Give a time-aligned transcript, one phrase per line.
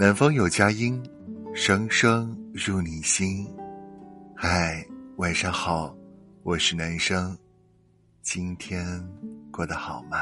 [0.00, 1.02] 南方有佳音，
[1.52, 3.44] 声声入你心。
[4.32, 4.86] 嗨，
[5.16, 5.92] 晚上好，
[6.44, 7.36] 我是男生，
[8.22, 8.86] 今天
[9.50, 10.16] 过得好吗？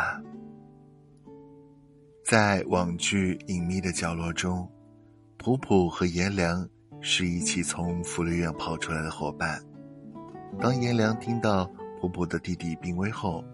[2.25, 4.67] 在网剧《隐秘的角落》中，
[5.37, 6.67] 普普和颜良
[7.03, 9.63] 是一起从福利院跑出来的伙伴。
[10.59, 11.71] 当颜良听到
[12.01, 13.45] 普普的弟弟病危后，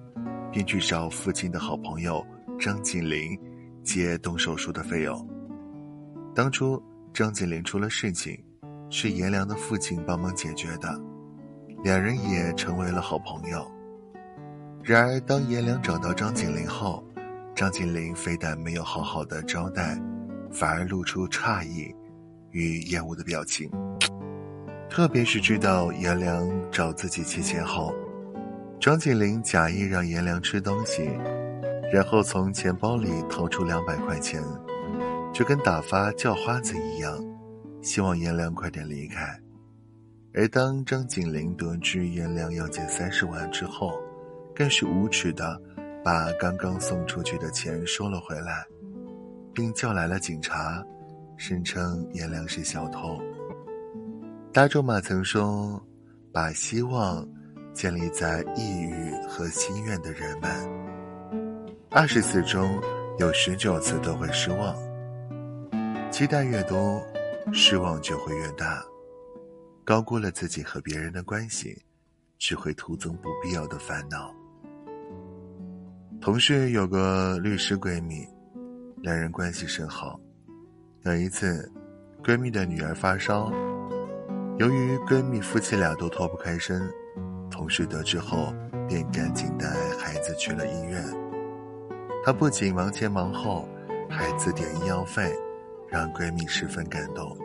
[0.53, 2.25] 便去找父亲的好朋友
[2.61, 3.37] 张锦麟
[3.83, 5.29] 借动手术的费用。
[6.35, 8.43] 当初张景林出了事情，
[8.89, 10.99] 是颜良的父亲帮忙解决的，
[11.85, 13.71] 两人也成为了好朋友。
[14.83, 17.05] 然而，当颜良找到张景林后，
[17.55, 20.01] 张景林非但没有好好的招待，
[20.51, 21.95] 反而露出诧异
[22.51, 23.71] 与厌恶的表情。
[24.89, 27.95] 特别是知道颜良找自己借钱后，
[28.81, 31.11] 张景林假意让颜良吃东西，
[31.93, 34.43] 然后从钱包里掏出两百块钱。
[35.33, 37.19] 就跟打发叫花子一样，
[37.81, 39.39] 希望颜良快点离开。
[40.35, 43.93] 而当张景林得知颜良要借三十万之后，
[44.55, 45.61] 更是无耻的
[46.05, 48.65] 把刚刚送出去的钱收了回来，
[49.55, 50.83] 并叫来了警察，
[51.37, 53.19] 声称颜良是小偷。
[54.53, 55.83] 大仲马曾说
[56.31, 57.27] ：“把希望
[57.73, 60.51] 建立在抑郁和心愿的人们，
[61.91, 62.79] 二十次中
[63.19, 64.77] 有十九次都会失望。”
[66.23, 67.05] 期待越多，
[67.53, 68.81] 失望就会越大。
[69.85, 71.77] 高估了自己和别人的关系，
[72.39, 74.33] 只会徒增不必要的烦恼。
[76.21, 78.25] 同事有个律师闺蜜，
[78.99, 80.21] 两人关系甚好。
[81.03, 81.69] 有一次，
[82.23, 83.51] 闺蜜的女儿发烧，
[84.59, 86.89] 由于闺蜜夫妻俩都脱不开身，
[87.51, 88.55] 同事得知后
[88.87, 89.67] 便赶紧带
[89.99, 91.03] 孩子去了医院。
[92.25, 93.69] 她不仅忙前忙后，
[94.09, 95.37] 还自点医药费。
[95.93, 97.37] 让闺蜜十分感动。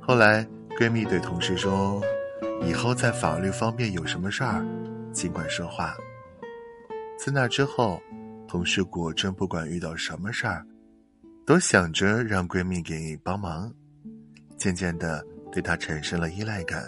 [0.00, 0.46] 后来，
[0.78, 2.00] 闺蜜对同事说
[2.64, 4.64] ：“以后在法律方面有什么事儿，
[5.12, 5.96] 尽管说话。”
[7.18, 8.00] 自那之后，
[8.46, 10.64] 同事果真不管遇到什么事儿，
[11.44, 13.72] 都想着让闺蜜给帮忙。
[14.56, 16.84] 渐渐的，对她产生了依赖感，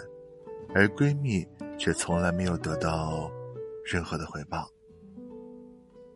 [0.73, 1.45] 而闺蜜
[1.77, 3.29] 却从来没有得到
[3.83, 4.65] 任何的回报。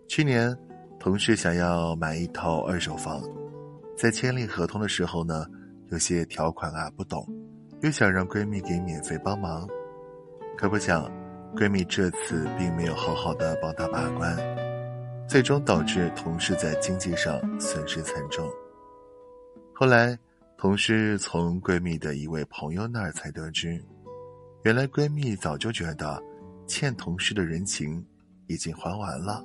[0.08, 0.56] 去年，
[1.00, 3.22] 同事想要买一套二手房。
[3.96, 5.46] 在签订合同的时候呢，
[5.90, 7.26] 有些条款啊不懂，
[7.82, 9.68] 又想让闺蜜给免费帮忙，
[10.58, 11.10] 可不想，
[11.56, 14.36] 闺蜜这次并没有好好的帮她把关，
[15.28, 18.50] 最终导致同事在经济上损失惨重。
[19.74, 20.18] 后来，
[20.58, 23.80] 同事从闺蜜的一位朋友那儿才得知，
[24.64, 26.22] 原来闺蜜早就觉得
[26.68, 28.04] 欠同事的人情
[28.48, 29.44] 已经还完了，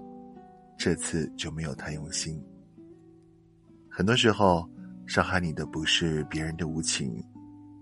[0.79, 2.43] 这次就没有太用心。
[3.99, 4.65] 很多时候，
[5.09, 7.21] 伤害你的不是别人的无情，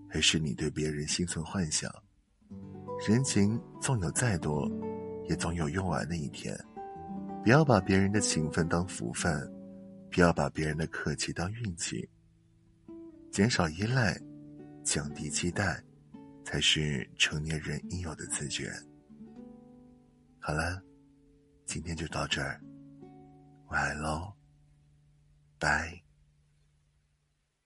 [0.09, 1.93] 而是你对别人心存幻想。
[3.07, 4.67] 人情纵有再多，
[5.29, 6.59] 也总有用完的一天。
[7.45, 9.39] 不要把别人的情分当福分，
[10.11, 12.09] 不要把别人的客气当运气。
[13.31, 14.19] 减少依赖，
[14.83, 15.85] 降低期待，
[16.47, 18.73] 才是成年人应有的自觉。
[20.39, 20.83] 好了，
[21.67, 22.59] 今天就到这儿，
[23.69, 24.33] 晚安喽，
[25.59, 26.06] 拜。